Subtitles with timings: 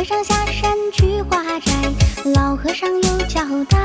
[0.00, 1.72] 和尚下山去化斋，
[2.32, 3.78] 老和尚有交代。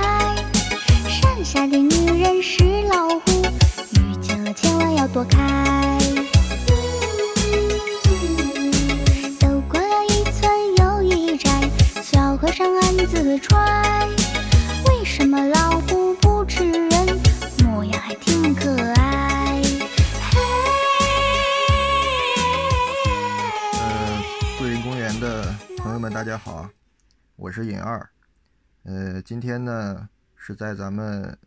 [1.10, 1.90] 山下的女
[27.56, 28.10] 是尹二。
[28.84, 31.38] 呃，今天呢是在咱们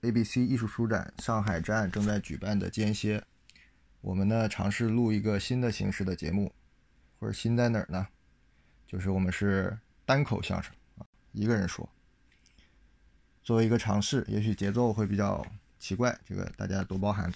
[0.00, 3.22] ABC 艺术书展上海站正在举办的间歇，
[4.00, 6.50] 我们呢尝试录一个新的形式的节目，
[7.20, 8.06] 或者新在哪儿呢？
[8.86, 11.86] 就是我们是单口相声啊，一个人说。
[13.42, 15.46] 作为一个尝试，也许节奏会比较
[15.78, 17.30] 奇怪，这个大家多包涵。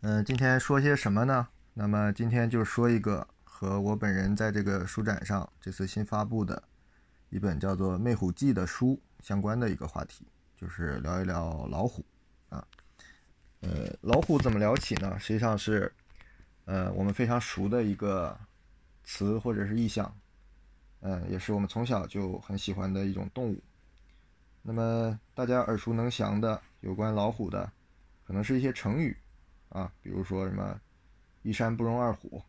[0.00, 1.48] 嗯、今天说些什么呢？
[1.74, 6.62] 那么今天就说一个和我本人在这个书展上这次新发布的
[7.34, 10.24] 一本叫做《魅虎记》的书相关的一个话题，
[10.56, 12.04] 就是聊一聊老虎
[12.48, 12.64] 啊。
[13.60, 15.18] 呃，老虎怎么聊起呢？
[15.18, 15.92] 实际上是
[16.64, 18.38] 呃我们非常熟的一个
[19.02, 20.16] 词或者是意象，
[21.00, 23.60] 呃，也是我们从小就很喜欢的一种动物。
[24.62, 27.68] 那么大家耳熟能详的有关老虎的，
[28.24, 29.16] 可能是一些成语
[29.70, 30.80] 啊，比如说什么
[31.42, 32.40] “一山不容二虎”，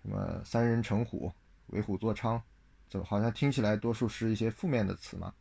[0.00, 1.30] 什么“三人成虎
[1.68, 2.40] ”，“为虎作伥”，
[2.88, 5.32] 这好像听起来多数是一些负面的词嘛。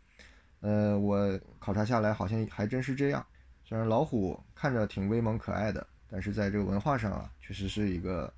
[0.62, 3.26] 呃，我考察下来好像还真是这样。
[3.64, 8.32] 虽然老虎看着挺威猛可爱的，但是在这个文化上啊，确实是一个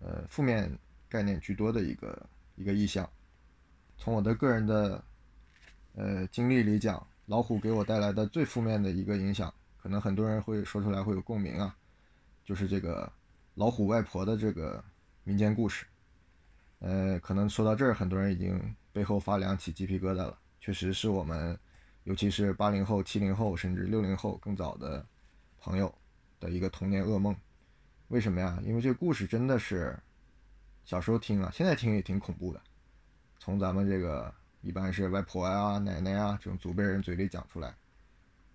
[0.00, 0.70] 呃负面
[1.08, 2.26] 概念居多的一个
[2.56, 3.08] 一个意象。
[3.96, 5.02] 从我的个人的
[5.94, 11.74] 呃经历里讲，老虎给我带来的最负面的一个影响，可能很多人会说出来会有共鸣啊，
[12.44, 13.10] 就是这个
[13.54, 14.82] 老虎外婆的这个
[15.24, 15.86] 民间故事。
[16.84, 18.60] 呃，可能说到这儿，很多人已经
[18.92, 20.36] 背后发凉起鸡皮疙瘩了。
[20.58, 21.56] 确实是我们，
[22.02, 25.06] 尤其是八零后、七零后，甚至六零后更早的
[25.60, 25.94] 朋友
[26.40, 27.36] 的一个童年噩梦。
[28.08, 28.60] 为什么呀？
[28.64, 29.96] 因为这故事真的是
[30.84, 32.60] 小时候听啊，现在听也挺恐怖的。
[33.38, 37.72] 从咱们这个一般是外婆呀、奶奶呀这种祖辈人嘴里讲出来，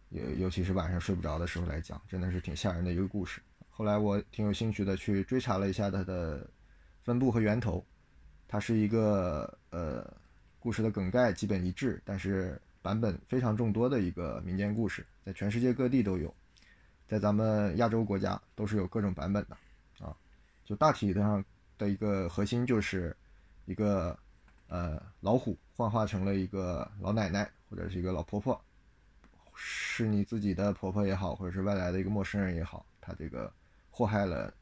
[0.09, 3.41] 尤尤其是晚上睡不着的时候来讲，真的是挺吓人的一个故事。
[3.69, 6.45] 后来我挺有兴趣的去追查了一下它的
[7.03, 7.85] 分布和源头，
[8.47, 10.05] 它是一个呃
[10.59, 16.33] 故事的梗概基本一致，但是版本非常众多的一个民间故事，在全世界各地都有，
[17.07, 19.57] 在咱们亚洲国家都是有各种版本的
[20.05, 20.15] 啊。
[20.63, 21.43] 就大体上
[21.77, 23.15] 的一个核心就是
[23.65, 24.17] 一个
[24.67, 28.59] 呃老虎幻化成了一个老奶奶或者是一个老婆婆，
[29.55, 33.51] 是你自己的婆婆也好，或者是外来的一个陌生人也好，她这个
[33.91, 34.53] 祸害了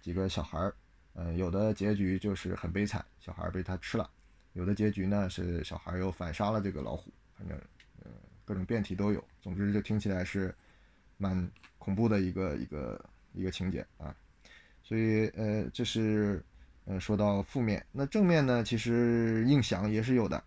[0.00, 0.74] 几个小孩儿，
[1.22, 4.08] 嗯、有的结局就是很悲惨，小孩被他吃了；
[4.54, 7.58] 有的结局呢是小孩又反杀了这个老虎，反正
[8.02, 8.10] 呃
[8.42, 9.22] 各种变体都有。
[9.42, 10.54] 总之就听起来是
[11.18, 11.46] 蛮
[11.78, 14.16] 恐怖的一个一个一个情节啊。
[14.82, 16.42] 所以呃这是
[16.86, 20.42] 呃说到负面，那正面呢其实印象也是有的，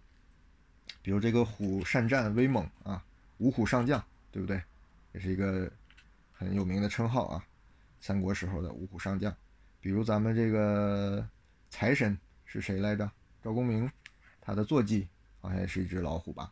[1.04, 3.06] 比如这个虎善战威猛啊，
[3.38, 4.60] 五虎上将，对不对？
[5.12, 5.72] 也是一个
[6.32, 7.46] 很有名的称号啊，
[8.02, 9.32] 三国时候的五虎上将。
[9.84, 11.28] 比如咱们这个
[11.70, 13.12] 财神是谁来着？
[13.44, 13.92] 赵公明，
[14.40, 15.06] 他的坐骑
[15.42, 16.50] 好像也是一只老虎吧？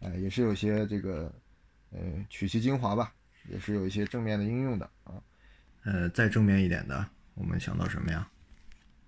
[0.00, 1.32] 哎，也是有些这个
[1.88, 1.98] 呃
[2.28, 3.14] 取其精华吧，
[3.48, 5.14] 也是有一些正面的应用的啊。
[5.84, 8.30] 呃，再正面一点的，我们想到什么呀？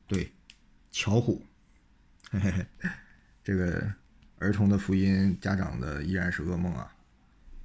[0.06, 0.32] 对，
[0.90, 1.44] 巧虎，
[2.31, 2.88] 嘿嘿嘿，
[3.44, 3.87] 这个
[4.38, 6.90] 儿童的福音，家长的依然是噩梦啊，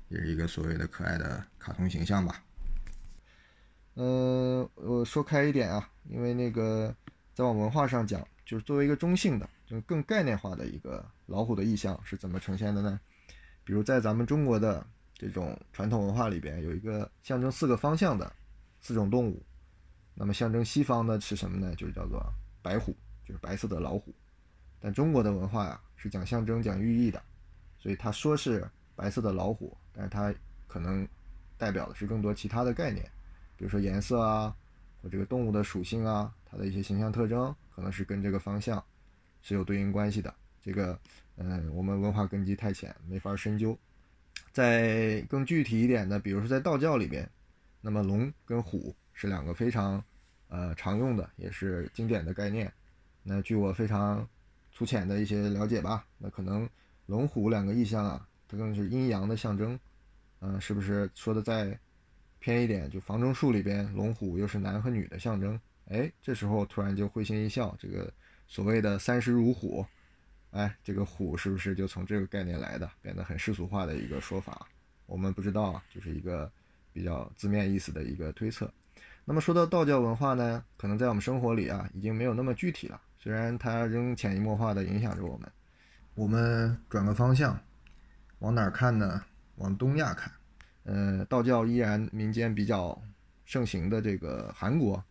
[0.10, 2.44] 也是一个所谓的可爱的卡通形象吧。
[3.98, 6.96] 呃，我说开一点啊，因为那个
[7.34, 13.00] 再往文化上讲，就是作为一个中性的，就是更概念化的一个老虎的意象是怎么呈现的呢？
[13.64, 14.86] 比如在咱们中国的
[15.16, 18.32] 这种传统文化里边，有一个象征四个方向的
[18.82, 19.42] 四种动物。
[20.14, 21.74] 那么象征西方的是什么呢？
[21.76, 22.24] 就是叫做
[22.62, 22.96] 白虎，
[23.26, 24.14] 就是白色的老虎。
[24.80, 27.20] 但中国的文化呀，是讲象征、讲寓意的，
[27.80, 28.64] 所以他说是
[28.96, 30.32] 白色的老虎，但是它
[30.68, 31.08] 可能
[31.58, 33.04] 代表的是更多其他的概念，
[33.58, 34.56] 比如说颜色啊，
[35.02, 38.82] 或这个动物的属性啊，它的一些形象特征，可能是跟这个方向
[39.42, 40.34] 是有对应关系的。
[40.64, 40.98] 这个，
[41.36, 43.78] 嗯，我们文化根基太浅，没法深究。
[44.52, 47.30] 再更具体一点的，比如说在道教里边，
[47.82, 48.96] 那么龙跟虎。
[49.20, 50.00] 是两个非常，
[50.48, 52.72] 呃常用的，也是经典的概念。
[53.24, 54.30] 那据我非常
[54.72, 56.70] 粗浅的一些了解吧，那可能
[57.08, 59.80] 龙虎两个意象啊，它更是阴阳的象征。
[60.40, 61.76] 嗯，是不是说的再
[62.40, 62.90] 偏一点？
[62.90, 65.60] 就房中术里边，龙虎又是男和女的象征。
[65.90, 68.12] 哎，这时候突然就会心一笑，这个
[68.48, 69.86] 所谓的三十如虎，
[70.52, 74.68] 哎，这个虎是不是就从这个概念来的，变得很世俗化的一个说法？
[75.06, 76.52] 我们不知道，就是一个
[76.92, 78.72] 比较字面意思的一个推测。
[79.24, 83.02] 那么说到道教文化呢，可能在我们生活里啊，已经没有那么具体了。
[83.18, 85.52] 虽然它仍潜移默化地影响着我们。
[86.16, 87.60] 我们转个方向，
[88.40, 89.24] 往哪儿看呢？
[89.56, 90.32] 往东亚看。
[90.88, 92.98] 呃，道教依然民间比较
[93.44, 95.04] 盛行的这个韩国，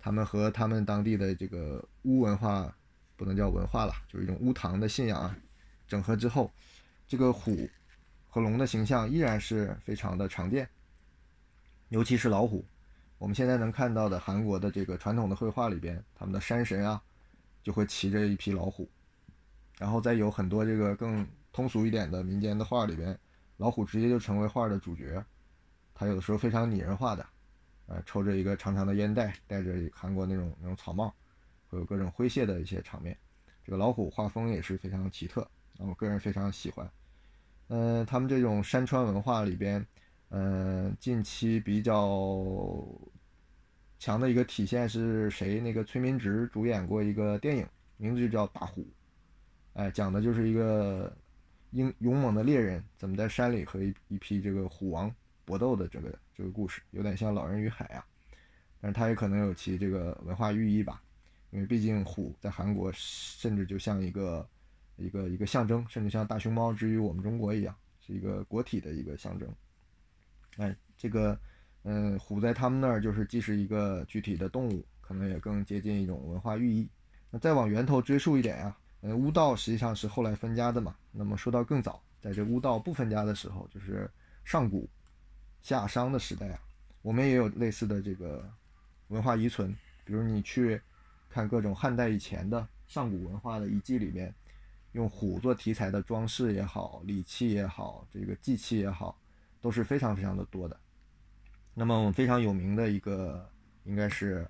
[0.00, 2.76] 他们和他们当地的这个巫文化，
[3.14, 5.36] 不能叫文化了，就是一种巫堂的信仰啊，
[5.86, 6.50] 整合之后，
[7.06, 7.70] 这个虎
[8.28, 10.68] 和龙的形象依然是非常的常见，
[11.90, 12.64] 尤其是老虎。
[13.18, 17.00] 我们现在能看到的韩国的这个传统的绘画里边，他们的山神啊，
[17.62, 18.90] 就会骑着一匹老虎，
[19.78, 23.16] 然后再有很多这个更通俗一点的民间的画里边，
[23.56, 25.24] 老虎直接就成为画的主角，
[25.94, 27.26] 他有的时候非常拟人化的，
[27.86, 31.14] 呃，抽着一个长长的烟袋，戴着韩国那种那种草帽，
[31.68, 33.16] 会有各种诙谐的一些场面，
[33.64, 35.48] 这个老虎画风也是非常奇特，
[35.78, 36.90] 我个人非常喜欢，
[37.68, 39.84] 嗯，他们这种山川文化里边。
[40.30, 42.84] 嗯，近期比较
[44.00, 45.60] 强的一个体现是谁？
[45.60, 47.64] 那个崔民植主演过一个电影，
[47.98, 48.82] 名字就叫《大虎》，
[49.74, 51.16] 哎，讲的就是一个
[51.74, 55.12] 英勇猛的猎人怎么在山里和一一批这个虎王
[55.44, 58.06] 搏斗的这个这个故事，有点像《老人与海》啊，
[58.80, 61.02] 但是它也可能有其这个文化寓意吧，
[61.50, 64.48] 因为毕竟虎在韩国甚至就像一个
[64.96, 69.52] 一个一个象征，甚至像大熊猫之于我们中国一样，是一个国体的一个象征。
[70.58, 71.36] 哎，这个，
[71.82, 76.88] 嗯，虎在他们那儿就是既是一个具体的动物，可能也更接近一种文化寓意。
[77.30, 78.76] 那再往源头追溯一点呀，
[79.06, 80.96] 嗯，巫道实际上是后来分家的嘛。
[81.12, 84.10] 那么说到更早，在这巫道不分家的时候，就是
[84.44, 84.88] 上古
[85.60, 86.58] 夏商的时代啊，
[87.02, 88.50] 我们也有类似的这个
[89.08, 89.76] 文化遗存。
[90.04, 90.80] 比如你去
[91.28, 94.34] 看各种汉代以前的上古文化的遗迹里面，
[94.92, 99.18] 用虎做题材的装饰也好，礼器也好，这个祭器也好。
[99.60, 100.78] 都是非常非常的多的。
[101.72, 103.50] 那么我们非常有名的一个，
[103.84, 104.46] 应该是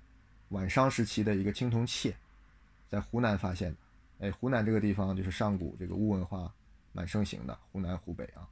[0.49, 2.13] 晚商时期的一个青铜器，
[2.89, 3.77] 在湖南发现的。
[4.19, 6.53] 哎，湖南这个地方就是上古这个巫文化
[6.91, 8.47] 蛮盛行的，湖南、湖北啊，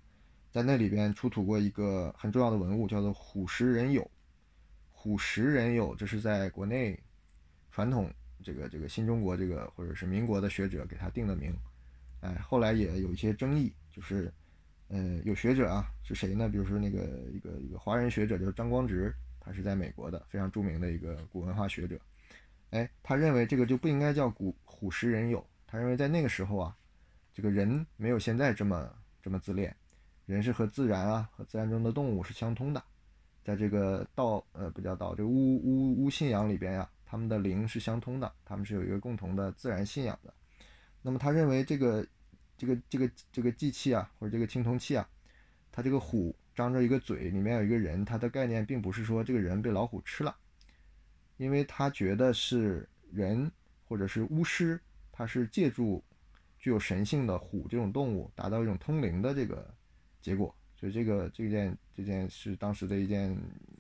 [0.52, 4.08] 在那里边出土过一个很重要的文物，叫做虎石人俑。
[4.92, 6.98] 虎石人俑，这是在国内
[7.72, 8.10] 传统
[8.42, 11.54] 这个这个新中国这个或者是民国的学者给他定的名。
[12.22, 14.34] 哎，后来也有一些争议，就是。
[14.90, 16.48] 呃，有学者啊，是谁呢？
[16.48, 17.00] 比如说那个
[17.32, 22.00] 一个一个华人学者叫张光直，他是在美国的非常著名的一个古文化学者。
[22.70, 25.44] 哎，他认为这个就不应该叫古虎石人俑。
[25.74, 26.78] 他认为在那个时候啊，
[27.34, 28.88] 这个人没有现在这么
[29.24, 29.76] 这么自恋，
[30.28, 32.84] 人是和自然啊和自然中的动物是相通的。
[33.44, 40.32] 在这个道呃不叫道，这个巫巫巫信仰里边呀，他们的灵是相通的，他们是有一个共同的自然信仰的。
[41.02, 42.06] 那么他认为这个。
[42.56, 45.10] 这个这个这个祭器啊，或者这个青铜器啊，
[45.72, 50.34] 它这个虎张着一个嘴，里面有一个人，它的概念并不是说这个人被老虎吃了，
[51.38, 53.52] 因为他觉得是人
[53.84, 54.80] 或者是巫师，
[55.14, 56.04] 它是借助
[56.60, 59.74] 具有神性的虎这种动物，达到一种通灵的这个
[60.22, 63.34] 结果，所以这个这件这件是当时的一件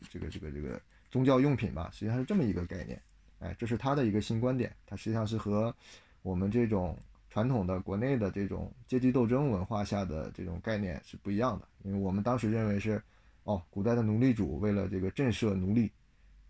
[0.09, 3.01] 这个这个这个宗教用品吧，实际上是这么一个概念，
[3.39, 5.75] 哎，这是他的一个新观点，它实际上是和
[6.21, 6.97] 我们这种。
[7.29, 13.01] 传统的国内的这种阶级斗争文化下的这种概念是不一样的，因为我们当时认为是，
[13.43, 15.91] 哦，古代的奴隶主为了这个震慑奴隶，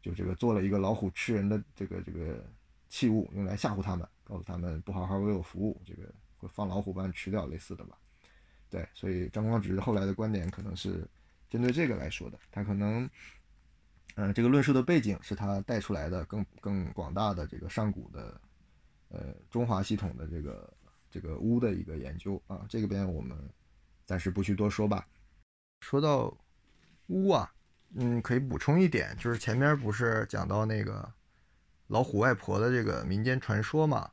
[0.01, 2.43] 就这个做了一个老虎吃人的这个这个
[2.89, 6.03] 器物，用来吓唬他们，告诉他们不好好为我服务，这个
[6.37, 7.97] 会放老虎把你吃掉，类似的吧？
[8.69, 11.07] 对，所以张光直后来的观点可能是
[11.49, 13.09] 针对这个来说的，他可能，
[14.15, 18.39] 嗯，这个论述的背景是他带出来的更更广大的这个上古的。
[19.15, 20.73] 呃，中华系统的这个
[21.07, 23.37] 这个巫的一个研究啊，这个边我们
[24.05, 25.07] 暂时不去多说吧。
[25.81, 26.35] 说到
[27.09, 27.53] 巫啊，
[27.93, 31.07] 嗯，可以补充一点，就是前面不是讲到那个
[31.93, 34.09] 老虎外婆的这个民间传说嘛？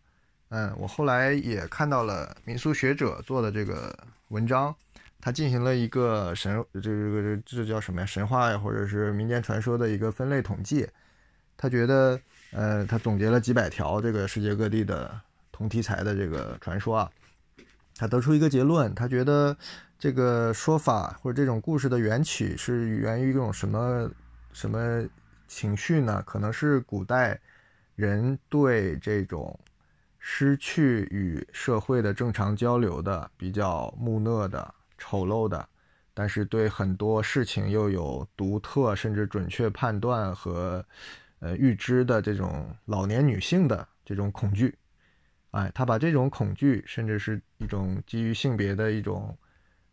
[0.50, 4.74] 嗯，我后来也看到了民俗学者做的这个文章，
[5.18, 8.06] 他进行了一个神这个这这叫什么呀？
[8.06, 10.86] 神话呀，或者是民间传说的一个分类统计。
[11.56, 12.20] 他觉得，
[12.52, 15.18] 呃，他总结了几百条这个世界各地的
[15.50, 17.10] 同题材的这个传说啊，
[17.96, 19.56] 他得出一个结论，他觉得
[19.98, 24.10] 这个说法或者这种故事的缘起是源于一种什么
[24.52, 25.02] 什么
[25.48, 26.22] 情绪呢？
[26.26, 27.40] 可能是古代
[28.00, 29.58] 人对这种。
[30.22, 35.66] 失去与社会的正常交流的比较木讷的丑陋的，
[36.12, 40.84] 但是对很多事情又有独特甚至准确判断和
[41.38, 44.76] 呃预知的这种老年女性的这种恐惧，
[45.52, 49.34] 哎，他把这种恐惧甚至是一种基于性别的一种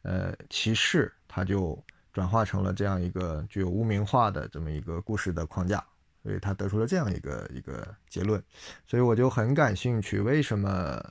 [0.01, 5.81] 呃歧视，他就转化成了这样一个具有污名化的这么一个故事的框架。
[6.27, 8.43] 所以他得出了这样一个一个结论，
[8.85, 11.01] 所以我就很感兴趣，为什么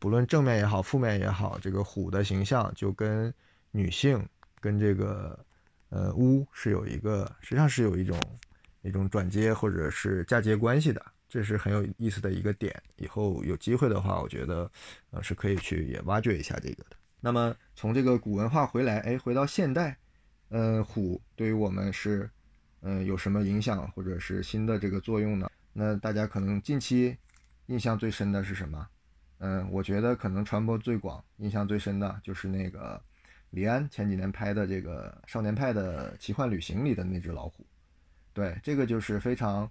[0.00, 3.32] 不论正面也好，负面也好，这个虎的形象就跟
[3.70, 4.20] 女性
[4.60, 5.38] 跟这个
[5.90, 8.20] 呃巫是有一个实际上是有一种
[8.82, 12.74] 一种转接或者是嫁接关系的，这是很有意思的一个点。
[12.96, 14.68] 以后有机会的话，我觉得
[15.10, 16.96] 呃是可以去也挖掘一下这个的。
[17.20, 19.96] 那么从这个古文化回来，哎，回到现代，
[20.48, 22.28] 呃，虎对于我们是。
[22.82, 25.50] 嗯，有什么影响或者是新的这个作用呢？
[25.72, 27.16] 那大家可能近期
[27.66, 28.88] 印象最深的是什么？
[29.38, 33.00] 嗯，我觉得可能传播最广、印象最深的就是那个
[33.50, 37.64] 李安前几年拍的这个《少年派的奇幻旅行》里的那只老虎。
[38.32, 39.70] 对，这个就是非常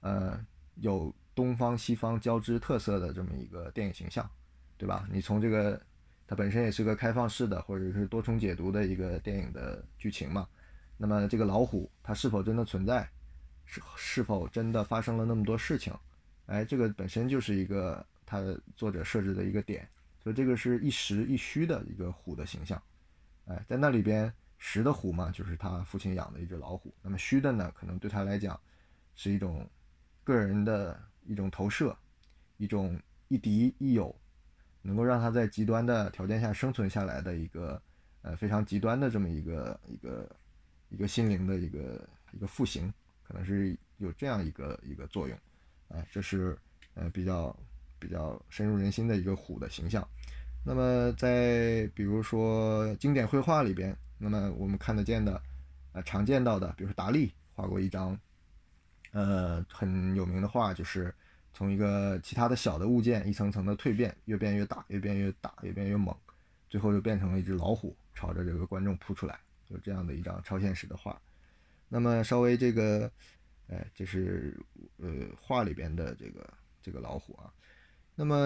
[0.00, 0.38] 呃
[0.76, 4.28] 有东方西方交织特色的这么一个电影形象，
[4.76, 5.08] 对吧？
[5.12, 5.80] 你从这个
[6.26, 10.46] 它本身也是个开放式的或者是多重解读的一个电影的剧情嘛。
[11.02, 13.08] 那么这个老虎它是否真的存在，
[13.64, 15.94] 是是否真的发生了那么多事情？
[16.44, 18.42] 哎，这个本身就是一个他
[18.76, 19.88] 作者设置的一个点，
[20.22, 22.80] 所以这个是一实一虚的一个虎的形象。
[23.46, 26.94] 哎，在那里边实的虎嘛，就是他父亲养的一只老虎。
[27.00, 28.60] 那么虚的呢，可能对他来讲
[29.14, 29.66] 是一种
[30.22, 31.96] 个人的一种投射，
[32.58, 34.14] 一种亦敌亦友，
[34.82, 37.80] 能够让他在极端的条件下生存下来的一个
[38.20, 40.30] 呃非常极端的这么一个一个。
[40.90, 42.92] 一个心灵的一个一个复兴，
[43.26, 45.38] 可能是有这样一个一个作用，
[45.88, 46.56] 啊，这是
[46.94, 47.56] 呃比较
[47.98, 50.06] 比较深入人心的一个虎的形象。
[50.62, 55.40] 那么在比如说经典绘画里边，那么我们看得见的，
[55.92, 58.18] 呃常见到的，比如说达利画过一张，
[59.12, 61.14] 呃很有名的画，就是
[61.54, 66.14] 从一个其他的小的物件一层层的蜕变，越变越大，越变越大，越变越猛，
[66.68, 69.38] 最后就变成了一只老虎，朝着这个观众扑出来。
[69.70, 71.20] 有这样的一张超现实的画，
[71.88, 73.10] 那么稍微这个，
[73.68, 74.56] 哎，这是
[74.98, 75.08] 呃
[75.40, 77.52] 画里边的这个这个老虎啊。
[78.14, 78.36] 那么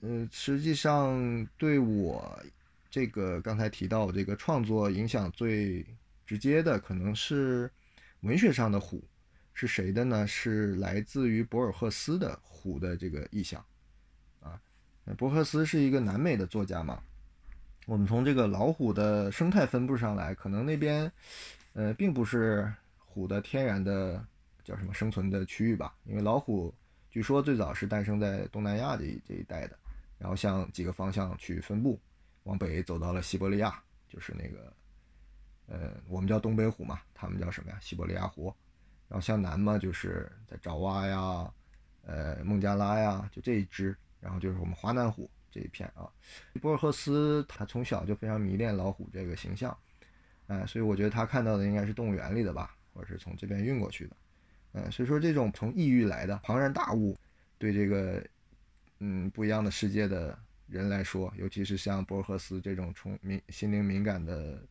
[0.00, 2.42] 呃，实际上对我
[2.88, 5.84] 这个刚才提到这个创作影响最
[6.24, 7.70] 直接的，可能是
[8.20, 9.02] 文学上的虎
[9.52, 10.26] 是谁的呢？
[10.26, 13.62] 是来自于博尔赫斯的虎的这个意象
[14.40, 14.58] 啊。
[15.18, 17.02] 博尔赫斯是一个南美的作家嘛。
[17.86, 21.10] 我们从这个老虎的生态分布上来，可能那边，
[21.72, 24.24] 呃，并不是虎的天然的
[24.62, 25.92] 叫什么生存的区域吧？
[26.04, 26.72] 因为老虎
[27.10, 29.76] 据说最早是诞生在东南亚这这一带的，
[30.16, 31.98] 然后向几个方向去分布，
[32.44, 34.72] 往北走到了西伯利亚，就是那个，
[35.66, 37.78] 呃，我们叫东北虎嘛，他们叫什么呀？
[37.80, 38.54] 西伯利亚虎。
[39.08, 41.52] 然后向南嘛，就是在爪哇呀，
[42.06, 45.28] 呃，孟加拉呀，就这一支，然后就是我们华南虎。
[45.52, 46.08] 这一片啊，
[46.62, 49.76] 博尔赫斯他从小就非常迷恋老虎这个形象，
[50.46, 54.16] 哎，所以我觉得他看到的应该是动物园里的吧，或者是从这边运过去的，
[54.72, 57.14] 嗯，所以说这种从异域来的庞然大物，
[57.58, 58.26] 对这个
[59.00, 60.36] 嗯不一样的世界的
[60.68, 64.62] 人来说，尤其是像博尔赫斯这种冲敏心灵敏感的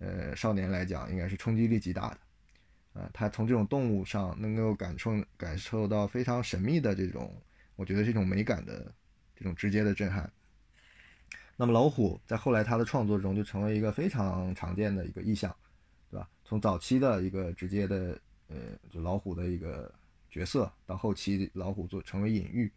[0.00, 7.34] 呃少年来讲，应该是冲击力极大的，啊，他从这种动物上能够感受感受到非常神秘的这种，
[7.74, 8.92] 我觉得这种美感的。
[9.40, 10.30] 这种直接的震撼。
[11.56, 15.54] 那么老虎在后来他的创作中就成为一个非常常见的一个意象，
[16.10, 16.28] 对吧？
[16.44, 18.56] 从早期的一个直接的呃，
[18.90, 19.90] 就老虎的一个
[20.30, 22.70] 角色，到后期老虎做成为隐喻，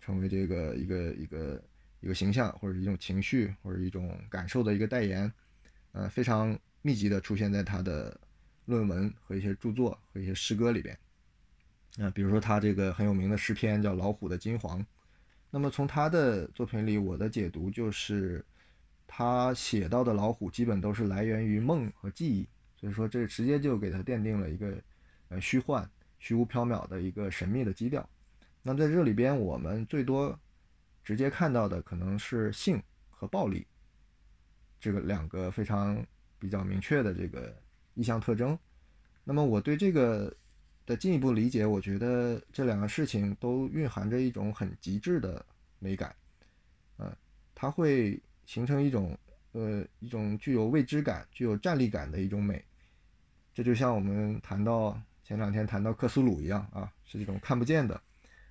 [0.00, 1.62] 成为这个一个一个
[2.00, 5.32] 一个形象，或者一种情绪，或者一种感受的一个代言，
[5.92, 8.20] 呃，非常密集的出现在他的
[8.64, 10.98] 论文和一些著作和一些诗歌里边。
[11.98, 14.80] 啊，比如说他这个很有名的诗篇叫《老虎的金黄》。
[15.54, 18.42] 那么从他的作品里，我的解读就是，
[19.06, 24.74] 他写到的老虎基本都是来源于梦和记忆，所以说这直接就给他奠定了一个
[25.28, 25.86] 呃虚幻、
[26.18, 28.08] 虚无缥缈的一个神秘的基调。
[28.62, 30.34] 那在这里边，我们最多
[31.04, 33.66] 直接看到的可能是性和暴力
[34.80, 36.02] 这个两个非常
[36.38, 37.54] 比较明确的这个
[37.92, 38.58] 意象特征。
[39.22, 40.34] 那么我对这个
[40.84, 45.44] 的进一步理解，我觉得这两个事情都蕴含着一种很极致的
[45.78, 46.14] 美感，
[46.98, 47.10] 嗯，
[47.54, 49.16] 它会形成一种
[49.52, 52.64] 呃一种具有未知感、具有站立感的一种美。
[53.54, 58.00] 这就像我们谈到前两天谈到克苏鲁一样啊，是一种看不见的、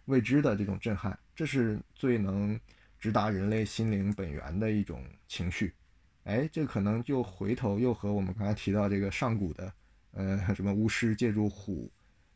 [0.06, 2.60] 未知的这种震撼，这是最能
[3.00, 5.74] 直达人类心灵本源的一种情绪。
[6.24, 9.74] 哎，这可能就回头又和我们刚才提到这个上古的。
[10.14, 11.90] 呃，什么巫师借助虎，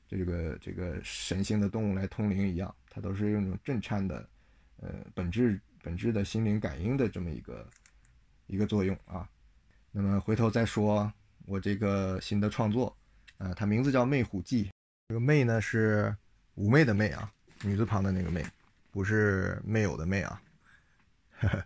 [0.08, 4.30] 这个这个神性的动物来通灵一样，它都是用一种震颤的，
[4.78, 7.70] 呃，本质本质的心灵感应的这么一个
[8.48, 9.28] 一个作用啊。
[9.92, 11.12] 那么回头再说
[11.46, 12.96] 我这个新的创作，
[13.38, 14.66] 呃，它名字叫《魅虎记》，
[15.08, 16.16] 这个“魅”呢是
[16.56, 17.32] 妩媚的“媚”啊，
[17.64, 18.46] 女字旁的那个“媚”，
[18.92, 20.42] 不是没有的“魅”啊。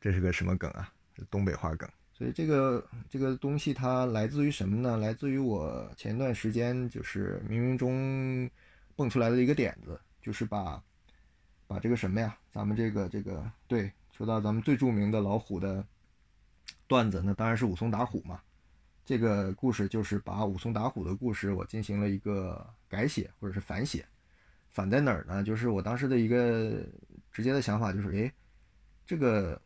[0.00, 0.92] 这是个什么梗啊？
[1.16, 1.88] 是东北话梗。
[2.16, 4.96] 所以这个这个东西它来自于什么呢？
[4.96, 8.48] 来自于我前段时间就是冥冥中
[8.96, 10.82] 蹦出来的一个点子，就是把
[11.66, 15.84] 把这个什么呀，咱们这个这个对，说到咱们最著名的老虎的
[16.86, 18.40] 段子，那当然是武松打虎嘛。
[19.04, 24.06] 这个故事就是把武松打虎的故事，我进行了一个改写或者是反写。
[24.70, 25.42] 反在哪儿呢？
[25.42, 26.82] 就是我当时的一个
[27.30, 28.32] 直接的想法就是，哎，
[29.06, 29.60] 这个。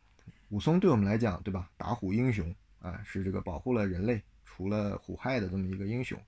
[0.51, 1.69] 武松对我们来讲，对吧？
[1.77, 6.19] 打虎英雄啊，是这个保护了人类，除了虎害的这么一个英雄。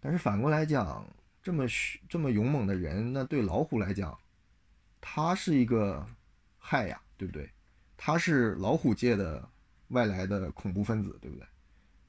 [0.00, 1.06] 但是反过来讲，
[1.42, 1.66] 这么
[2.08, 4.18] 这么勇猛的人，那对老虎来讲，
[5.02, 6.04] 他是一个
[6.56, 7.46] 害呀，对不对？
[7.94, 9.46] 他是老虎界的
[9.88, 11.46] 外来的恐怖分子，对不对？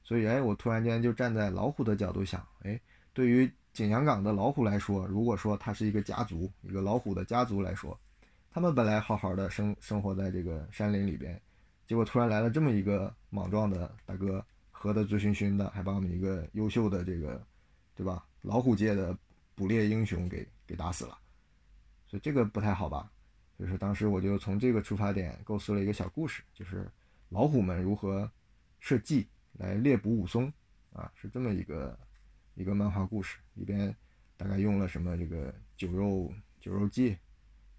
[0.02, 2.80] 所以，哎，我突然间就站在老虎的角度想，哎，
[3.12, 8.00] 对于景阳岗的老虎来说，如果说他是一个家族，一个老虎的家族来说，
[8.50, 11.38] 他们本来好好的生生活在这个山林里边。
[11.90, 17.44] 结果突然来了这么一个莽撞的大哥，喝得醉醺醺的，还把我们一个优秀的这个，
[17.96, 18.24] 对吧？
[18.42, 19.18] 老虎界的
[19.56, 21.18] 捕猎英雄给给打死了，
[22.06, 23.10] 所以这个不太好吧？
[23.58, 26.88] 就是当时我就从这个出发点构思了一个小故事，就是
[27.28, 28.30] 老虎们如何
[28.78, 30.44] 设计来猎捕武松
[30.92, 31.98] 啊，是这么一个
[32.54, 33.92] 一个漫画故事，里边
[34.36, 37.18] 大概用了什么这个酒肉酒肉计，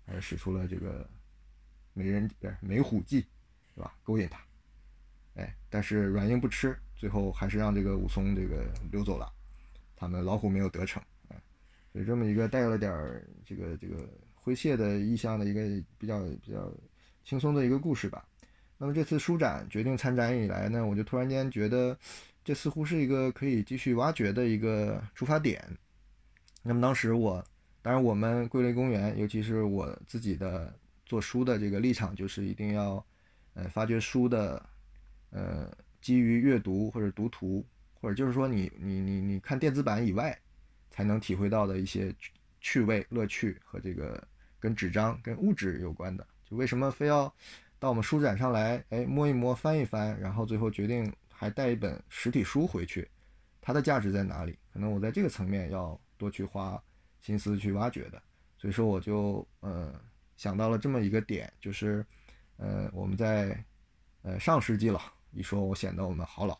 [0.05, 1.09] 还使出了这个
[1.93, 3.25] 美人不是美虎计。
[3.73, 3.93] 是吧？
[4.03, 4.39] 勾引他，
[5.35, 9.31] 哎，但是软硬不吃，最后还是让这个武松这个溜走了，
[9.95, 11.41] 他们老虎没有得逞，哎，
[11.93, 14.07] 所以这么一个带了点儿这个这个
[14.43, 15.61] 诙谐的意象的一个
[15.97, 16.69] 比较比较
[17.23, 18.25] 轻松的一个故事吧。
[18.77, 21.97] 那么这次书展决定参展以来呢，我就突然间觉得
[22.43, 25.63] 这似乎是一个可以继续挖掘的一个出发点。
[26.61, 27.41] 那么当时我，
[27.81, 33.03] 当然我们桂林公园，尤其是我自己的做书的这个立场，就是一定要。
[33.53, 34.65] 呃，发掘书的，
[35.31, 37.65] 呃，基于阅读或者读图，
[37.99, 40.39] 或者就是说你你你你看电子版以外，
[40.89, 42.15] 才能体会到的一些
[42.61, 44.25] 趣味乐趣和这个
[44.57, 47.33] 跟纸张跟物质有关的，就为什么非要
[47.77, 53.05] 到我们书展上来，哎，摸一摸，翻一翻，然后最后决定还带一本实体书回去，
[53.59, 54.57] 它的价值在哪里？
[54.71, 56.81] 可能我在这个层面要多去花
[57.19, 58.23] 心思去挖掘的，
[58.57, 59.93] 所以说我就呃
[60.37, 62.05] 想到了这么一个点，就是。
[62.61, 63.57] 呃，我们在
[64.21, 66.55] 呃上世纪了，一说我显得我们好老。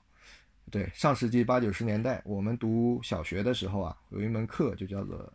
[0.71, 5.31] 对，上世纪八九十年代，我们读小学的时候啊，有一门课就叫做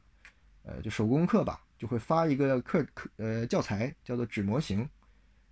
[0.64, 4.88] 呃就手工课吧，就会发一个课课呃教材，叫做纸模型，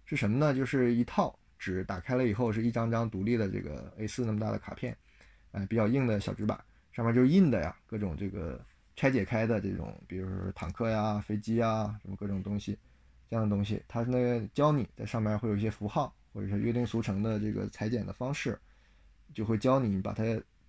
[0.04, 0.52] 是什么呢？
[0.52, 4.96] 就是一套纸打开了以后是一张张独立的这个 A4 那么大的卡片，
[5.52, 6.58] 哎，比较硬的小纸板，
[6.90, 8.60] 上面就是印的呀，各种这个
[8.96, 12.76] 拆解开的这种，比如说坦克呀、飞机啊，什么各种东西。
[13.34, 18.58] 样的东西，它是那个教你在上面会有一些符号，或者是约定俗成的这个裁剪的方式，
[19.32, 20.22] 就会教你把它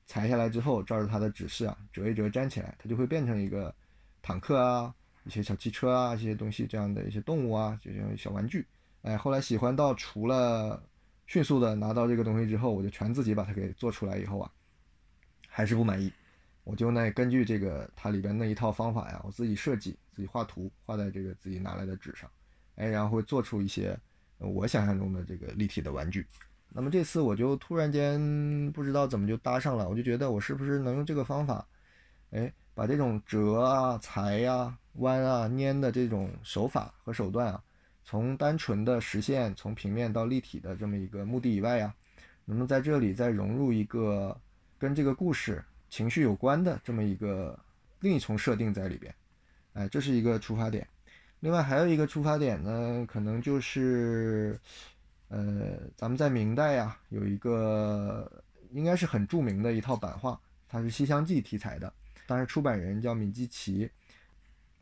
[0.06, 3.74] 裁下来之后，照着它的指示啊，折一折粘起来，它就会变成一个
[4.22, 8.66] 坦克啊，一些小汽车啊，一些东西这样的一些动物啊，就像小玩具。
[9.02, 10.82] 哎，后来喜欢到除了
[11.28, 14.52] 迅速的拿到这个东西之后，我就全自己把它给做出来以后啊，
[15.48, 16.12] 还是不满意。
[16.64, 22.28] 我就那根据这个它里边那一套方法呀，我自己设计，自己画图，画在这个自己拿来的纸上。
[22.76, 23.98] 哎，然后会做出一些
[24.38, 26.26] 我想象中的这个立体的玩具。
[26.70, 31.66] 那么这次我就突然间不知道怎么就搭上了，我就觉得我是不是能用这个方法，
[32.32, 37.64] 哎，把这种折啊、裁呀、弯啊、粘的这种手法和手段啊，
[38.04, 41.96] 从单纯的实现从平面到立体的这么一个目的以外呀，
[42.44, 44.38] 能不能在这里再融入一个
[44.78, 47.58] 跟这个故事情绪有关的这么一个
[48.02, 49.16] 另一重设定在里边？
[49.74, 50.86] 哎，这是一个出发点。
[51.46, 54.60] 另外还有一个出发点呢，可能就是，
[55.28, 61.94] 呃，咱们在明代呀有一个应该是很著名的一套版画，它是《西厢记》题材的，
[62.26, 63.88] 当时出版人叫闵基奇。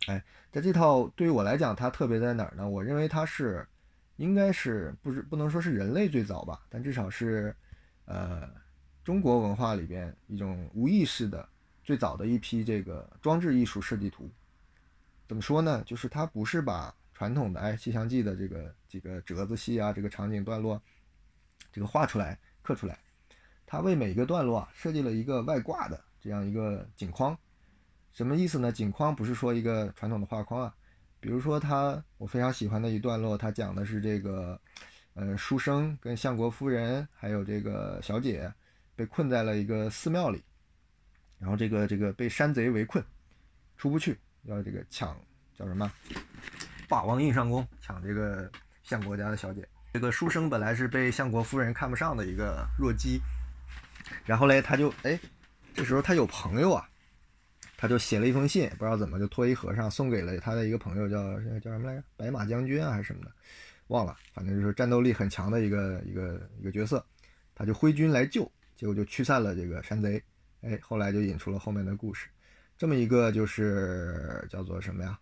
[0.07, 0.23] 哎，
[0.53, 2.69] 在这套对于我来讲，它特别在哪儿呢？
[2.69, 3.67] 我认为它是，
[4.15, 7.53] 应该是不是不能说是人类最早吧，但至少是，
[8.05, 8.49] 呃，
[9.03, 11.45] 中国文化里边一种无意识的
[11.83, 14.31] 最早的一批这个装置艺术设计图。
[15.27, 15.81] 怎么说呢？
[15.85, 20.81] 就是它不是把传统的哎《西厢记》的这个几个折子戏啊，这个场景段落，
[21.71, 22.99] 这个画出来刻出来，
[23.65, 27.37] 它为每个段落设计了一个外挂的这样一个景框。
[28.11, 28.71] 什么意思呢？
[28.71, 30.75] 景框不是说一个传统的画框啊，
[31.19, 34.59] 比如说他我非常喜欢的一段落，他讲的是这个，
[35.15, 38.53] 呃，书生跟相国夫人还有这个小姐
[38.95, 40.43] 被困在了一个寺庙里，
[41.39, 43.03] 然后这个这个被山贼围困，
[43.77, 45.17] 出不去，要这个抢
[45.57, 45.91] 叫什么？
[46.87, 48.49] 霸王硬上弓，抢这个
[48.83, 49.67] 相国家的小姐。
[49.93, 53.19] 这个书生本来是被相国夫人看不上的一个弱鸡，
[54.25, 55.19] 然后嘞他就哎，
[55.73, 56.87] 这时候他有朋友啊。
[57.75, 62.03] 他就写了一封信，不知道怎么就托一和尚送给了他的一个朋友，叫叫什么来着？
[62.15, 63.31] 白马将军啊，还是什么的，
[63.87, 64.15] 忘了。
[64.33, 67.05] 反正就是战斗力很强的一个一个一个角色。
[67.53, 70.23] 他就挥军来救，结果就驱散了这个山贼。
[70.61, 72.29] 哎，后来就引出了后面的故事。
[72.77, 75.19] 这么一个就是叫做什么呀？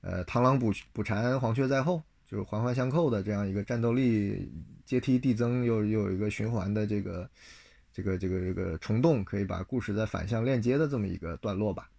[0.00, 4.52] 呃，螳螂捕捕蝉，黄雀在后，就是环环相扣的这样一个战斗力
[4.84, 7.28] 阶梯递增，又又有一个循环的这个。
[7.90, 11.90] 这个这个这个虫洞可以把故事再反向链接的这么一个段落吧，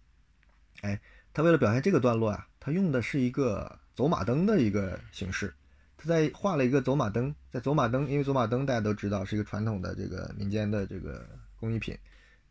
[0.80, 0.98] 哎，
[1.34, 5.52] 他为了表现这个段落啊，他用的是一个走马灯的一个形式，
[5.98, 11.94] 他在画了一个走马灯，在走马灯，因为走马灯大家都知道是一个传统的这个民间的这个工艺品，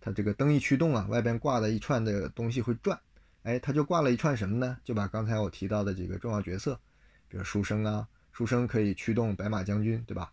[0.01, 2.99] 它这个灯一驱动啊，外边挂的一串的东西会转，
[3.43, 4.77] 哎，他就挂了一串什么呢？
[4.83, 6.79] 就把刚才我提到的几个重要角色，
[7.27, 10.31] 比如书生啊，书生可以驱动白马将军，对吧？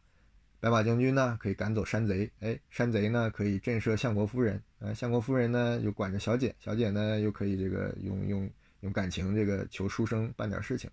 [0.59, 8.51] 白马将军呢，可以赶走山贼，哎，山贼呢可以震慑相国夫人，呃，相国夫人呢又管着小姐，小姐呢又可以这个用用
[8.81, 10.91] 用感情这个求书生办点事情，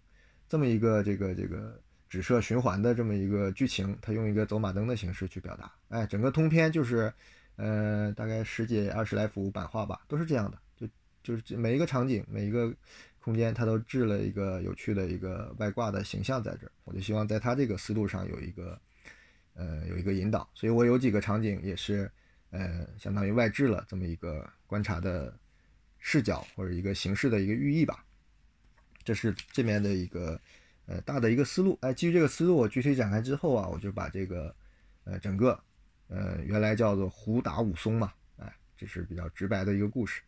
[0.49, 7.11] 这么一个这个这个指涉循环的这么一个剧情，他用一个走马灯的形式去表达，哎，整个通篇就是，
[7.55, 10.87] 呃，大概十几二十来幅版画吧，都是这样的，就
[11.21, 12.73] 就是每一个场景每一个
[13.19, 18.79] 空间，它都制了一个有趣的一个外挂的形象在这儿，我就希望在他这个思路上有一个。
[19.55, 22.11] 呃，有一个引导，所以我有几个场景也是，
[22.49, 25.31] 呃，相当于外置了这么一个观察的
[25.99, 28.03] 视角或者一个形式的一个寓意吧。
[29.03, 30.41] 这是这面的一个
[30.87, 31.77] 呃大的一个思路。
[31.81, 34.55] 哎，基于这个思路，我具体展开之后啊，我就把这个
[35.03, 35.63] 呃整个
[36.07, 40.21] 呃原来叫做胡打武松嘛，哎，这是比较直白的一个故事，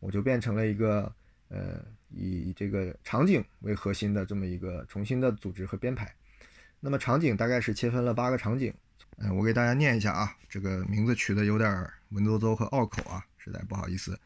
[0.00, 1.12] 我就变成了一个
[1.48, 6.12] 呃以这个场景为核心的这么一个重新的组织和编排。
[6.80, 8.72] 那么场景大概是切分了八个场景，
[9.16, 11.68] 嗯，我给大家念一下啊，这个名字取的有点
[12.10, 14.18] 文绉绉和拗口啊，实在不好意思。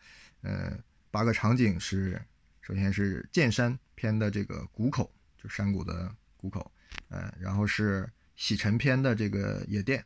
[0.43, 0.79] 呃，
[1.11, 2.21] 八个场景是，
[2.61, 6.71] 首先是剑山篇的这个谷口，就山谷的谷口，
[7.09, 10.05] 呃，然后是洗尘篇的这个野店，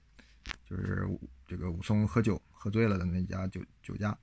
[0.65, 1.07] 就是
[1.47, 4.17] 这个武松喝酒喝醉了的那家酒酒家，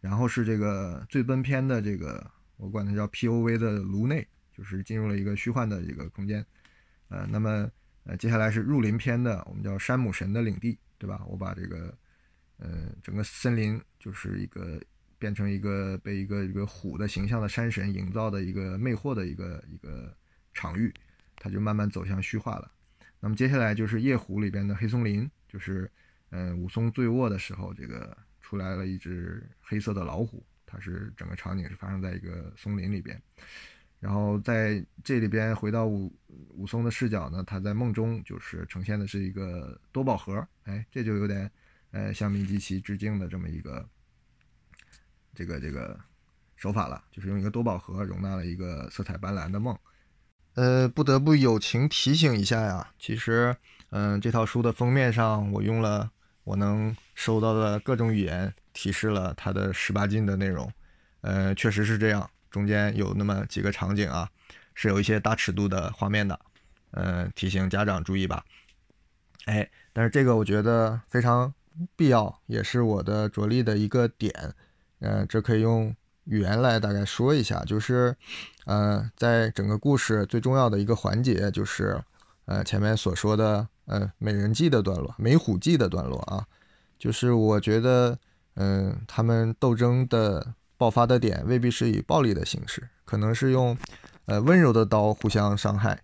[0.00, 6.44] 然后是这个醉奔篇的这个，我管它叫 P O V 的颅内，就是进入了一个虚幻的一个空间。
[7.08, 7.70] 呃，那么
[8.04, 11.22] 呃，接下来是入林篇的，我们叫山姆神的领地，对吧？
[11.26, 11.96] 我把这个，
[12.58, 14.80] 呃，整个森林就是一个
[15.18, 20.14] 变成一个被一个一个虎的形象的山神营造的一个魅惑的一个一个
[20.54, 20.92] 场域，
[21.36, 22.70] 它就慢慢走向虚化了。
[23.20, 25.90] 那么接下来就是夜壶里边的黑松林，就是
[26.30, 33.20] 嗯，武松醉卧的时候，这个出来了一只黑色的老虎，它是整个场景是发生在一个松林里边。
[34.00, 36.14] 然后在这里边回到武
[36.50, 41.50] 武松的视角呢，他在梦中就是呈现的是一个多宝盒，哎，这就有点
[41.90, 43.88] 呃向明基奇致敬的这么一个
[45.34, 45.98] 这个这个
[46.54, 49.76] 手法了，就是用一个多宝盒容纳了一个色彩斑斓的梦。
[50.54, 53.56] 呃，不得不友情提醒一下呀，其实
[53.90, 56.10] 嗯这套书的封面上我用了
[56.44, 60.70] 我能收到的各种语言提示了它的十八禁的内容，
[61.22, 62.28] 呃，确实是这样。
[62.50, 64.28] 中间有那么几个场景啊，
[64.74, 66.40] 是有一些大尺度的画面的，
[66.92, 68.42] 嗯，提醒家长注意吧。
[69.44, 71.52] 哎，但是这个我觉得非常
[71.94, 74.32] 必要，也是我的着力的一个点。
[75.00, 78.16] 嗯，这可以用语言来大概说一下，就是，
[78.64, 82.02] 呃，在整个故事最重要的一个环节，就是
[82.46, 86.46] 呃前面所说的呃美人计的段落、美虎计的段落啊，
[86.96, 88.16] 就是我觉得，
[88.54, 93.76] 嗯，他们斗争的爆发的点未必是以暴力的形式，可能是用
[94.26, 96.00] 呃温柔的刀互相伤害，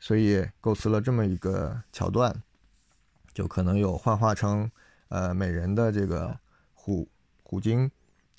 [0.00, 2.34] 所以构思了这么一个桥段，
[3.34, 4.70] 就可能有幻化成
[5.08, 6.38] 呃美人的这个
[6.72, 7.06] 虎
[7.42, 7.90] 虎鲸。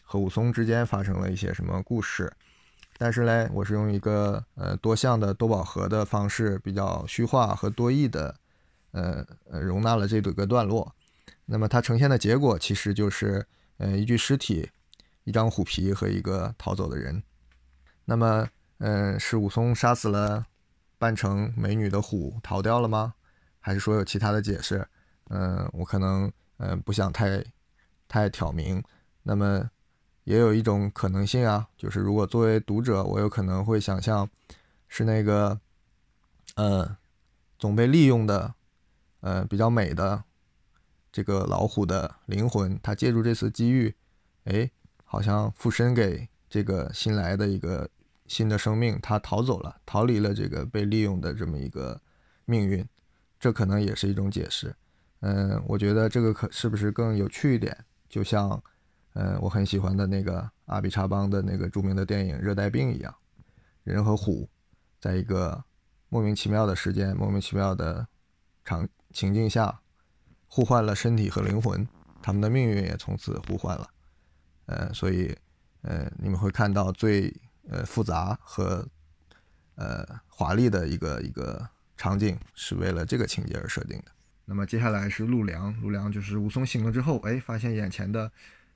[0.09, 2.31] 和武松之间发生了一些什么故事？
[2.97, 8.33] 但是呢，我是用一个呃多项的多饱和的方式，比较虚化和多义的，
[8.97, 10.95] 呃呃容纳了这个段落。
[11.45, 13.45] 那么它呈现的结果其实就是，
[13.77, 14.69] 呃一具尸体，
[15.23, 17.21] 一张虎皮和一个逃走的人。
[18.05, 18.47] 那么，
[18.79, 20.45] 嗯，是武松杀死了
[20.97, 23.13] 扮成美女的虎逃掉了吗？
[23.59, 24.87] 还是说有其他的解释？
[25.29, 27.43] 嗯，我可能嗯不想太
[28.07, 28.83] 太挑明。
[29.23, 29.69] 那么。
[30.27, 34.29] 也有一种可能性啊，就是如果作为读者，我有可能会想象，
[34.89, 35.57] 是那个，
[36.55, 36.97] 呃，
[37.57, 38.53] 总被利用的，
[39.27, 40.23] 呃，比较美的
[41.11, 43.93] 这个老虎的灵魂，它借助这次机遇，
[44.45, 44.71] 哎，
[45.03, 47.89] 好像附身给这个新来的一个
[48.25, 51.99] 新的生命，它逃走了，逃离了这个被利用的这么一个
[52.45, 52.87] 命运，
[53.37, 54.73] 这可能也是一种解释。
[55.19, 57.77] 嗯，我觉得这个可是不是更有趣一点？
[58.07, 58.63] 就像。
[59.19, 63.11] 嗯，我很喜欢的那个阿比查邦的那个著名的电影《热带病》一样，
[63.83, 64.47] 人和虎
[65.01, 65.63] 在一个
[66.09, 68.07] 莫名其妙的时间、莫名其妙的
[68.63, 69.79] 场情境下
[70.47, 71.87] 互换了身体和灵魂，
[72.21, 73.89] 他们的命运也从此互换了。
[74.65, 75.35] 呃，所以，
[75.81, 77.33] 呃，你们会看到最
[77.69, 78.87] 呃复杂和
[79.75, 84.11] 呃华丽的一个一个场景，是为了这个情节而设定的。
[84.45, 88.31] 那么接下来是陆良，陆良就是武松醒了之后，哎，发现眼前的。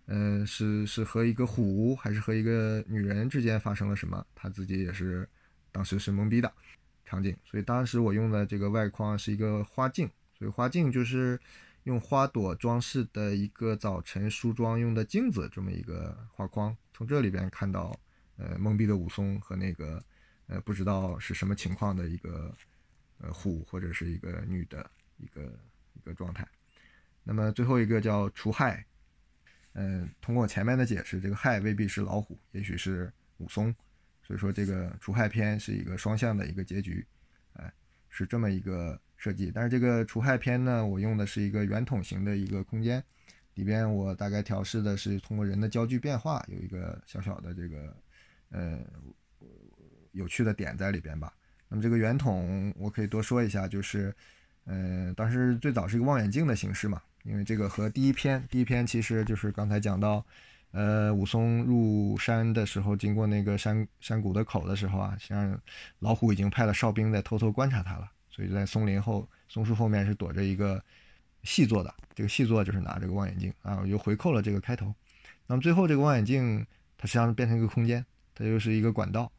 [0.07, 4.25] 嗯，是是和一个虎还是和一个女人之间发生了什么？
[4.35, 5.29] 他自己也是
[5.71, 6.51] 当时是懵逼的
[7.05, 10.09] 场景，所以当时我用的这个外框是一个花镜，
[10.41, 11.39] 所以花镜就是
[11.83, 16.75] 用花朵装饰的一个早晨梳妆用的镜子这么一个画框。
[16.91, 17.95] 从这里边看到，
[18.37, 20.03] 呃，懵逼的武松和那个
[20.47, 22.51] 呃不知道是什么情况的一个
[23.19, 25.43] 呃虎或者是一个女的一个
[25.93, 26.47] 一个状态。
[27.23, 28.83] 那么最后一个叫除害。
[29.73, 33.71] 嗯，通过前面的解释，这个害未必是老虎，也许是武松，
[34.23, 37.05] 所以说这个除害篇是一个双向的一个结局，
[37.53, 37.71] 哎，
[38.09, 39.51] 是这么一个设计。
[39.53, 43.03] 但是这个除害篇呢，我用的是一个圆筒形的一个空间，
[43.53, 47.95] 里边我大概调试的是通过人的焦距变化，有一个小小的这个
[48.49, 48.79] 呃
[50.11, 51.31] 有趣的点在里边吧。
[51.69, 54.11] 那么这个圆筒我可以多说一下，就是
[54.65, 56.99] 嗯，当时最早是一个望远镜的形式嘛。
[57.23, 60.25] 因为这个和第一篇，第一篇其实就是刚才讲到，
[60.71, 65.61] 呃，武松入山的时候，经过那个山山谷的口的时候啊，实际上
[65.99, 70.83] 老虎已经派了哨兵在偷偷观察他了，所以在松林后松树后面是躲着一个
[71.43, 74.93] 细作的，这个细作就是拿这个望远镜啊，我又回扣了这个开头。
[75.45, 76.65] 那么最后这个望远镜
[76.97, 79.31] 它实际上变成一个空间，它又是一个管道，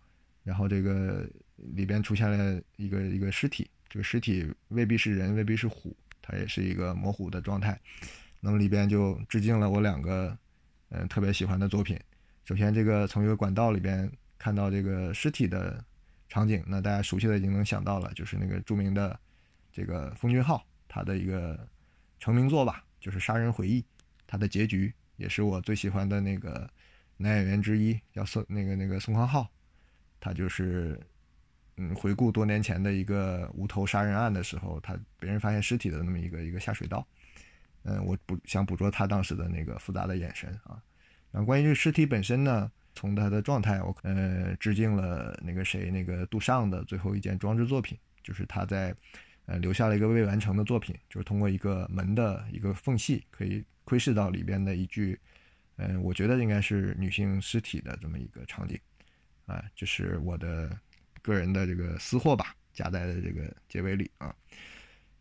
[0.45, 1.27] 然后这个
[1.57, 5.97] 里边出现了一个一个尸体，这个尸体未必是人，未必是虎。
[6.25, 7.77] 它也是一个模糊的状态，
[8.39, 10.39] 那么里边就致敬了我两个，
[10.91, 11.99] 嗯，特别喜欢的作品。
[12.45, 15.85] 首先，这个从一个管道里边看到这个尸体的
[16.33, 19.19] 场景，那大家熟悉的已经能想到了，就是那个著名的
[19.71, 20.57] 这个《奉俊昊》
[20.89, 21.69] 他的一个
[22.19, 23.83] 成名作吧，就是《杀人回忆》。
[24.27, 26.67] 它的结局也是我最喜欢的那个
[27.19, 29.47] 男演员之一，叫宋那个那个宋康昊，
[30.19, 30.99] 他就是。
[31.79, 37.05] 嗯，回顾多年前的一个无头杀人案的时候，他别人发现尸体的那么一个一个下水道，
[37.85, 40.83] 嗯，我捕想捕捉他当时的那个复杂的眼神啊。
[41.31, 48.95] 然后关于这个尸体本身呢，从他的状态，我呃致敬了那个谁，那个杜尚的最后一件装置作品，就是他在
[49.47, 55.19] 呃留下了一个未完成的作品，就是通过一个门的一个缝隙，可以窥视到里边的一具，
[55.77, 58.79] 嗯，我觉得应该是女性尸体的这么一个场景，
[59.47, 60.71] 啊，就是我的。
[61.25, 64.35] 个人的这个私货吧，夹在了这个结尾里啊。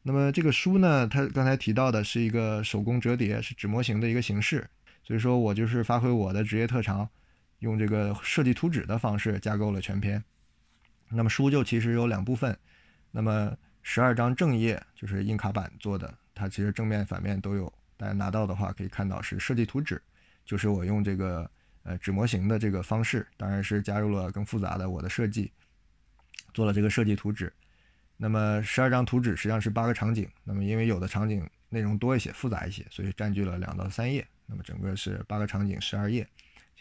[0.01, 4.67] 那么这个书呢，它刚才提到的是一个手工折叠，是纸模型的一个形式，
[5.03, 7.07] 所以说我就是发挥我的职业特长，
[7.61, 10.23] 用这个设计图纸的方式架构了全篇。
[11.09, 12.55] 那么书就其实有两部分，
[13.09, 20.01] 那么十二张正页就是印卡版做的，它其实正面反面都有，大家拿到的话可以看到是设计图纸，
[20.45, 21.49] 就是我用这个
[21.83, 25.51] 呃纸模型的这个方式，当然是加入了更复杂的我的设计。
[26.53, 27.51] 做了这个设计图纸，
[28.17, 34.27] 那么十二张图纸实际上是八个场景，那么因为有的场景内容多一些、复杂一些，所以占据了两到三页。
[34.45, 36.27] 那么整个是八个场景，十二页。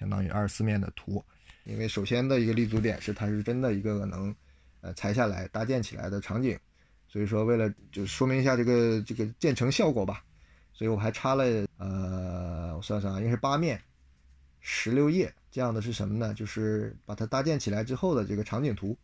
[0.00, 1.22] 相当于二十四面的图。
[1.64, 4.34] 因为首先的一个立足点是它是真的一个能
[4.80, 6.58] 呃裁下来搭建起来的场景，
[7.06, 10.24] 所以说为了就说明一下这个这个建成效果吧，
[10.72, 11.44] 所以我还插了
[11.76, 13.80] 呃我算算啊，应该是八面
[14.60, 16.32] 十六页这样的是什么呢？
[16.32, 18.96] 就是把它搭建起来之后的这个场景图。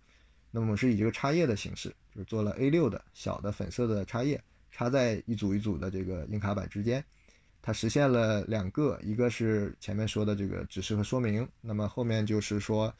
[0.50, 7.04] 那么是以这个插页的形式，就是做了 A6 的小的粉色的插页，插在一组一组的这个硬卡板之间。
[7.66, 12.94] 它实现了两个，一个是前面说的这个指示和说明，那么后面就是说，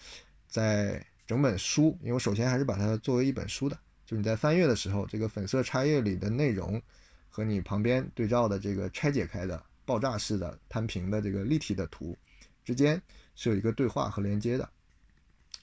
[0.49, 6.83] 在整本书，因为我首先还是把它作为一本书的，就你在翻阅的时候，这个粉色插页里的内容
[7.31, 12.19] 和你旁边对照的这个拆解开的爆炸式的摊平的这个立体的图
[12.65, 13.01] 之间
[13.37, 14.69] 是有一个对话和连接的。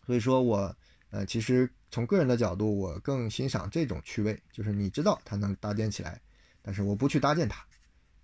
[0.06, 0.74] 所以说我
[1.10, 1.70] 呃其实。
[1.92, 6.20] 从个人的角度，我更欣赏这种趣味，就是你知道它能搭建起来，
[6.64, 7.64] 但是我不去搭建它，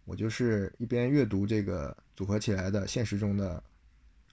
[0.10, 3.63] 我就是一边阅读这个组合起来的现实中的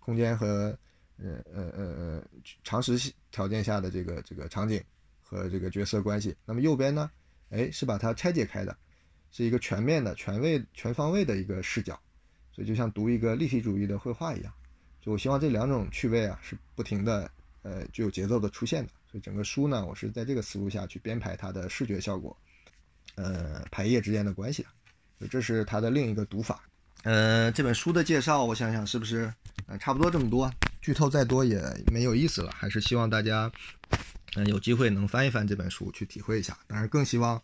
[0.01, 0.75] 空间和
[1.19, 2.25] 呃呃呃呃
[2.65, 4.83] 常识条件下的这个这个场景
[5.23, 6.35] 和这个角色关系。
[6.47, 7.11] 那么右边呢，
[7.51, 8.75] 哎，是把它拆解开的，
[9.31, 12.01] 是一个全面的、全位、全方位的一个视角，
[12.53, 14.51] 所以就像读一个立体主义的绘画一样。
[15.03, 18.91] 就我希望这两种趣味啊，是不停的呃具有节奏的出现的。
[19.11, 22.35] 所以整个书呢，我是在这个思路下去编排它的视觉效果，
[23.17, 24.69] 呃，排页之间的关系的，
[25.31, 26.63] 这是它的另一个读法。
[27.03, 29.33] 呃，这本书的介绍，我想想是不是，
[29.67, 33.51] 呃，差不多这么多，剧透再多也没有意思了，还是希望大家，
[34.35, 36.59] 嗯，有机会能翻一翻这本书去体会一下。
[36.67, 37.41] 当然，更希望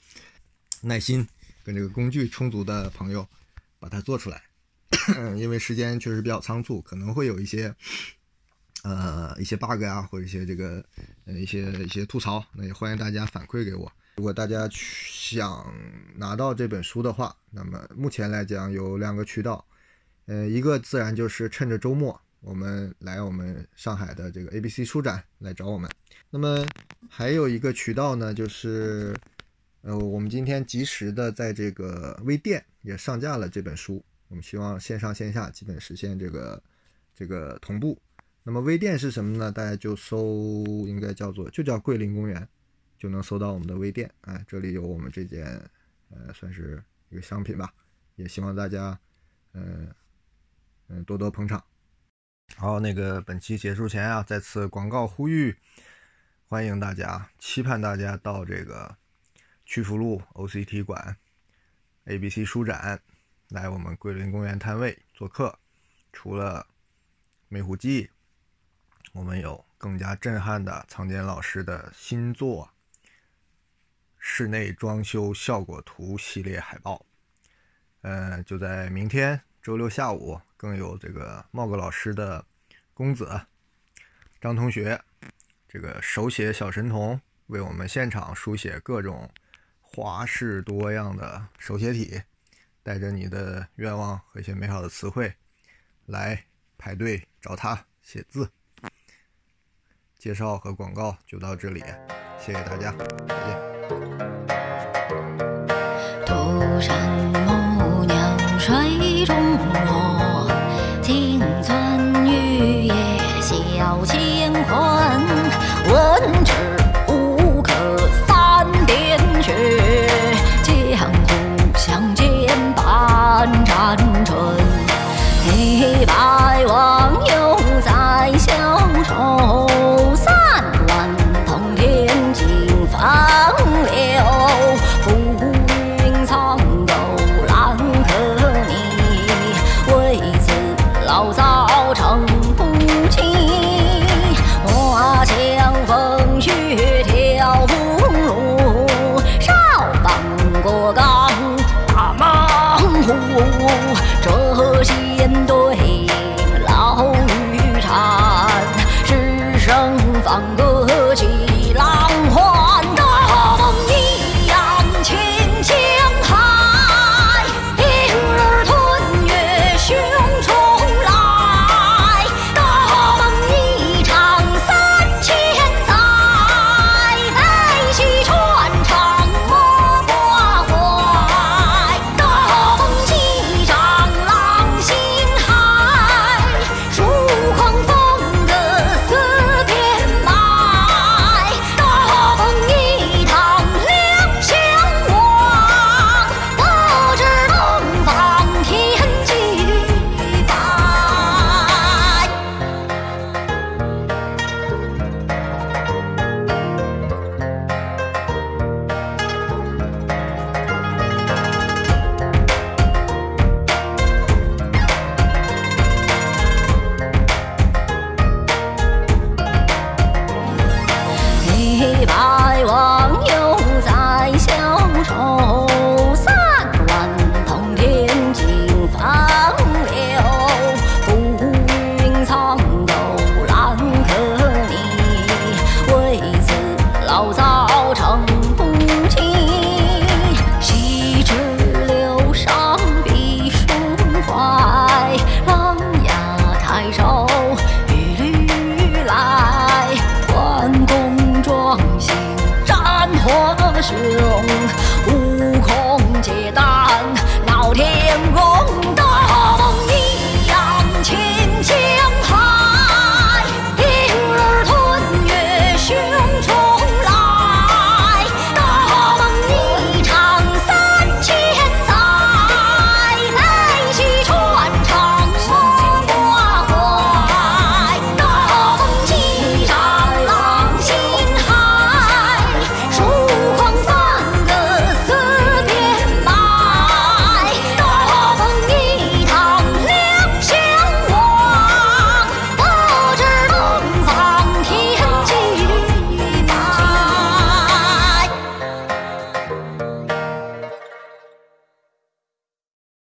[0.81, 1.27] 耐心
[1.63, 3.27] 跟这个工具充足的朋友
[3.79, 4.43] 把它做出来，
[5.39, 7.75] 因为时间确实比较仓促，可能会有一些。
[8.85, 10.85] 呃，一些 bug 啊，或者一些这个
[11.25, 13.93] 呃一些一些吐槽，那也欢迎大家反馈给我。
[14.17, 15.75] 如果大家想
[16.17, 19.65] 拿到这本书的话，那么目前来讲有两个渠道，
[20.27, 25.91] 呃，一个自然就是趁着周末我们来我们上海的这个 ABC 书展来找我们。
[26.29, 26.67] 那么
[27.09, 29.17] 还有一个渠道呢，就是
[29.81, 36.63] 呃我们今天及时的在这个微店也上架了这本书，我们希望线上线下基本实现这个
[37.15, 37.99] 这个同步。
[38.45, 39.51] 那么微店是什么呢？
[39.51, 42.47] 大家就搜，应该叫做就叫桂林公园，
[43.03, 44.09] 就能搜到我们的微店。
[44.21, 45.45] 哎，这里有我们这件，
[46.09, 47.75] 呃，算是一个商品吧，
[48.15, 48.97] 也希望大家，
[49.55, 49.93] 嗯
[50.87, 51.65] 嗯，多多捧场。
[52.55, 55.59] 好，那个本期结束前啊，再次广告呼吁，
[56.47, 58.97] 欢迎大家，期盼大家到这个
[59.65, 61.17] 曲阜路 OCT 馆
[62.05, 63.03] ABC 书展
[63.49, 65.59] 来我们桂林公园摊位做客。
[66.13, 66.65] 除了
[67.49, 68.09] 梅虎记。
[69.15, 72.72] 我们有更加震撼的仓坚老师的新作
[74.25, 77.05] 室内装修效果图系列海报，
[78.03, 82.47] 呃，就在明天周六下午，更有这个茂哥老师的
[82.95, 83.41] 公子
[84.41, 85.03] 张同学，
[85.69, 89.29] 这个手写小神童为我们现场书写各种
[89.81, 92.23] 花式多样的手写体，
[92.85, 95.35] 带着你的愿望和一些美好的词汇
[96.07, 96.45] 来
[96.79, 98.49] 排队找他写字。
[100.17, 101.81] 介绍和广告就到这里，
[102.39, 102.93] 谢谢大家，
[103.27, 103.72] 再见。
[106.27, 107.42] 头上。